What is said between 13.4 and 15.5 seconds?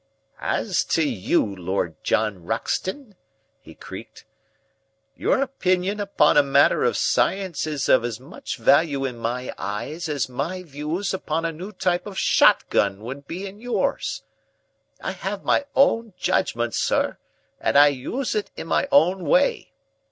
in yours. I have